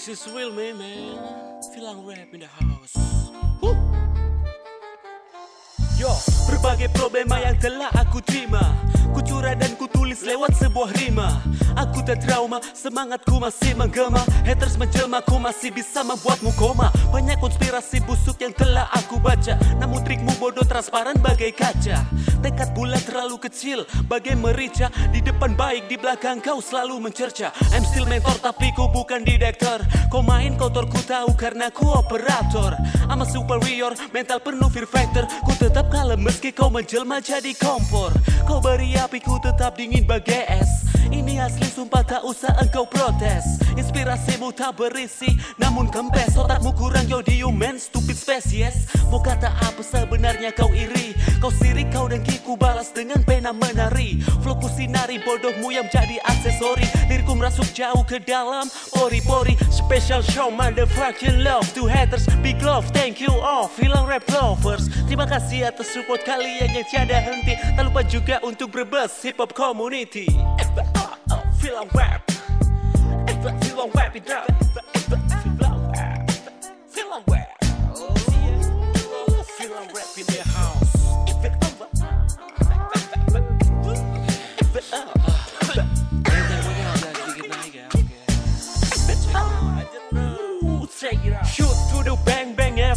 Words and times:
This 0.00 0.24
is 0.24 0.32
real 0.32 0.48
me, 0.48 0.72
man. 0.72 1.20
Feeling 1.74 2.08
rap 2.08 2.32
in 2.32 2.40
the 2.40 2.48
house. 2.48 2.96
Woo. 3.60 3.76
Yo, 6.00 6.08
berbagai 6.48 6.88
problema 6.96 7.36
yang 7.36 7.60
telah 7.60 7.92
aku 7.92 8.24
terima 8.24 8.64
Ku 9.12 9.20
curah 9.20 9.52
dan 9.52 9.76
ku 9.76 9.84
lewat 10.24 10.52
sebuah 10.58 10.90
rima 10.96 11.40
Aku 11.78 12.02
tak 12.02 12.26
trauma, 12.26 12.58
semangatku 12.74 13.38
masih 13.38 13.78
menggema. 13.78 14.20
Haters 14.42 14.74
menjelma, 14.74 15.22
ku 15.22 15.38
masih 15.38 15.70
bisa 15.70 16.02
membuatmu 16.02 16.50
koma. 16.58 16.90
Banyak 17.14 17.38
konspirasi 17.38 18.02
busuk 18.04 18.42
yang 18.42 18.50
telah 18.50 18.90
aku 18.90 19.22
baca. 19.22 19.54
Namun 19.78 20.02
trikmu 20.02 20.34
bodoh 20.42 20.66
transparan 20.66 21.14
bagai 21.22 21.54
kaca. 21.54 22.02
Tekad 22.42 22.74
bulat 22.74 23.00
terlalu 23.06 23.38
kecil, 23.38 23.86
bagai 24.10 24.34
merica. 24.34 24.90
Di 25.14 25.22
depan 25.22 25.54
baik, 25.54 25.86
di 25.86 25.96
belakang 25.96 26.42
kau 26.42 26.58
selalu 26.58 26.98
mencerca. 26.98 27.54
I'm 27.70 27.86
still 27.86 28.04
mentor 28.10 28.36
tapi 28.42 28.70
ku 28.76 28.86
bukan 28.90 29.26
direktur 29.26 29.80
Kau 30.10 30.26
main 30.26 30.58
kotor 30.58 30.90
ku 30.90 30.98
tahu 31.06 31.34
karena 31.38 31.70
ku 31.70 31.86
operator. 31.86 32.74
I'm 33.06 33.22
a 33.22 33.26
superior, 33.26 33.94
mental 34.10 34.42
penuh 34.42 34.70
fear 34.70 34.86
factor. 34.86 35.22
Ku 35.46 35.54
tetap 35.54 35.86
kalem 35.90 36.18
meski 36.18 36.50
kau 36.50 36.66
menjelma 36.66 37.22
jadi 37.22 37.54
kompor. 37.54 38.10
Kau 38.42 38.58
beri 38.58 38.98
api 38.98 39.22
ku 39.22 39.38
tetap 39.38 39.78
dingin 39.78 40.06
bagai 40.10 40.42
es 40.58 40.70
Ini 41.14 41.38
asli 41.38 41.70
sumpah 41.70 42.02
tak 42.02 42.26
usah 42.26 42.50
engkau 42.58 42.82
protes 42.82 43.62
Inspirasimu 43.80 44.52
tak 44.52 44.76
berisi 44.76 45.32
namun 45.56 45.88
kempes. 45.88 46.36
Otakmu 46.36 46.76
kurang 46.76 47.08
yodium 47.08 47.56
man 47.56 47.80
stupid 47.80 48.12
spesies 48.12 48.84
Mau 49.08 49.24
kata 49.24 49.48
apa 49.48 49.80
sebenarnya 49.80 50.52
kau 50.52 50.68
iri? 50.68 51.16
Kau 51.40 51.48
sirik 51.48 51.88
kau 51.88 52.04
dan 52.04 52.20
kiku 52.20 52.60
balas 52.60 52.92
dengan 52.92 53.24
pena 53.24 53.56
menari. 53.56 54.20
Flowku 54.44 54.68
sinari 54.68 55.16
bodohmu 55.24 55.72
yang 55.72 55.88
jadi 55.88 56.20
aksesori. 56.28 56.84
Lirikku 57.08 57.32
merasuk 57.32 57.72
jauh 57.72 58.04
ke 58.04 58.20
dalam 58.20 58.68
pori-pori 58.92 59.56
Special 59.72 60.20
show 60.20 60.52
motherfucking 60.52 61.40
love 61.40 61.64
to 61.72 61.88
haters. 61.88 62.28
Big 62.44 62.60
love 62.60 62.84
thank 62.92 63.16
you 63.16 63.32
all 63.40 63.66
Filang 63.72 64.04
rap 64.04 64.28
lovers. 64.28 64.92
Terima 65.08 65.24
kasih 65.24 65.72
atas 65.72 65.88
support 65.88 66.20
kalian 66.28 66.68
yang 66.68 66.86
tiada 66.86 67.16
henti. 67.16 67.56
Tak 67.56 67.88
lupa 67.88 68.04
juga 68.04 68.44
untuk 68.44 68.76
berbes 68.76 69.24
hip 69.24 69.40
hop 69.40 69.56
community. 69.56 70.28
Filang 71.58 71.88
rap 71.96 72.29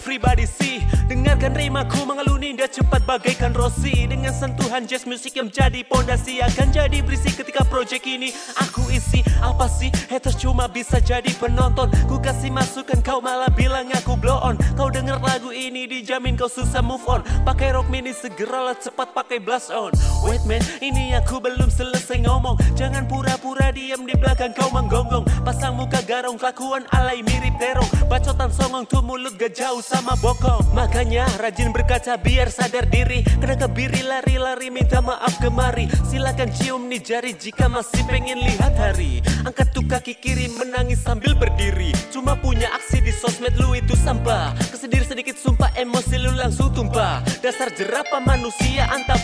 Everybody 0.00 0.48
see 0.48 0.80
Dengarkan 1.12 1.52
rimaku 1.52 2.08
mengeluh 2.08 2.39
ninda 2.60 2.76
cepat 2.76 3.08
bagaikan 3.08 3.56
Rossi. 3.56 4.04
Dengan 4.04 4.36
sentuhan 4.36 4.84
jazz 4.84 5.08
musik 5.08 5.32
yang 5.32 5.48
jadi 5.48 5.80
pondasi 5.80 6.44
Akan 6.44 6.68
jadi 6.68 7.00
berisik 7.00 7.40
ketika 7.40 7.64
project 7.64 8.04
ini. 8.04 8.36
Aku 8.60 8.84
isi 8.92 9.24
Apa 9.40 9.64
sih? 9.64 9.88
Haters 10.12 10.36
cuma 10.36 10.68
bisa 10.68 11.00
jadi 11.00 11.32
penonton. 11.40 11.88
Ku 12.04 12.20
kasih 12.20 12.52
masukan 12.52 13.00
kau 13.00 13.24
malah 13.24 13.48
bilang 13.56 13.88
aku 13.96 14.12
blow 14.20 14.36
on. 14.44 14.60
Kau 14.76 14.92
denger 14.92 15.16
lagu 15.24 15.48
ini 15.48 15.88
dijamin 15.88 16.36
kau 16.36 16.52
susah 16.52 16.84
move 16.84 17.00
on. 17.08 17.24
Pakai 17.48 17.72
rock 17.72 17.88
mini 17.88 18.12
segeralah 18.12 18.76
cepat 18.76 19.16
pakai 19.16 19.40
blast 19.40 19.72
on. 19.72 19.96
Wait 20.28 20.44
man 20.44 20.60
ini 20.84 21.16
aku 21.16 21.40
belum 21.40 21.72
selesai 21.72 22.20
ngomong. 22.28 22.60
Jangan 22.76 23.08
pura-pura 23.08 23.72
diam 23.72 24.04
di 24.04 24.12
belakang 24.20 24.52
kau 24.52 24.68
menggonggong. 24.68 25.24
Pasang 25.48 25.80
muka 25.80 26.04
garong 26.04 26.36
kelakuan 26.36 26.84
alay 26.92 27.24
mirip 27.24 27.56
terong. 27.56 27.88
Bacotan 28.12 28.52
songong 28.52 28.84
tuh 28.84 29.00
mulut 29.00 29.32
gak 29.40 29.56
jauh 29.56 29.80
sama 29.80 30.12
bokong. 30.20 30.60
Makanya 30.76 31.24
rajin 31.40 31.72
berkaca 31.72 32.20
biar 32.20 32.49
sadar 32.50 32.84
diri 32.90 33.22
Kena 33.40 33.56
kebiri 33.56 34.02
lari-lari 34.04 34.68
minta 34.68 35.00
maaf 35.00 35.38
kemari. 35.40 35.88
Silakan 36.04 36.50
cium 36.52 36.90
nih 36.90 37.00
jari 37.00 37.32
jika 37.32 37.70
masih 37.70 38.02
pengen 38.04 38.42
lihat 38.42 38.76
hari. 38.76 39.24
Angkat 39.46 39.72
tuh 39.72 39.86
kaki 39.86 40.18
kiri 40.18 40.50
menangis 40.58 41.00
sambil 41.00 41.32
berdiri. 41.38 41.94
Cuma 42.12 42.36
punya 42.36 42.68
aksi 42.74 43.00
di 43.00 43.14
sosmed 43.14 43.56
lu 43.56 43.72
itu 43.72 43.96
sampah. 43.96 44.52
Kesedir 44.68 45.06
sedikit 45.06 45.38
sumpah 45.38 45.72
emosi 45.78 46.16
lu 46.20 46.34
langsung 46.36 46.68
tumpah. 46.74 47.22
Dasar 47.40 47.72
jerapah 47.72 48.20
manusia 48.20 48.90
Entah 48.90 49.16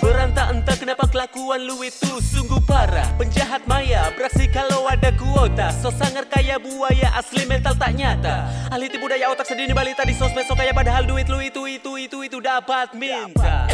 kelakuan 1.46 1.62
lu 1.62 1.78
itu 1.86 2.10
sungguh 2.34 2.58
parah. 2.66 3.06
Penjahat 3.14 3.62
maya 3.70 4.10
beraksi 4.18 4.50
kalau 4.50 4.82
ada 4.90 5.14
kuota. 5.14 5.70
So 5.78 5.94
sangar 5.94 6.26
kaya 6.26 6.58
buaya 6.58 7.14
asli 7.14 7.46
mental 7.46 7.78
tak 7.78 7.94
nyata. 7.94 8.50
Ahli 8.66 8.90
tipu 8.90 9.06
daya 9.06 9.30
otak 9.30 9.46
sedini 9.46 9.70
balita 9.70 10.02
di 10.02 10.10
sosmed 10.18 10.42
So 10.50 10.58
kaya 10.58 10.74
padahal 10.74 11.06
duit 11.06 11.30
lu 11.30 11.38
itu 11.38 11.70
itu 11.70 12.02
itu 12.02 12.18
itu 12.26 12.38
dapat 12.42 12.98
minta. 12.98 13.70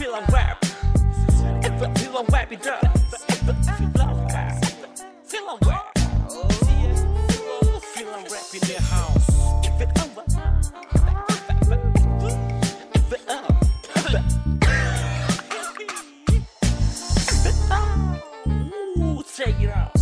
Film 0.00 0.24
rap. 0.32 0.64
Film 2.00 2.26
rap 2.32 2.48
it 2.48 2.64
up 2.64 3.01
Take 19.44 19.60
it 19.60 19.70
off. 19.70 20.01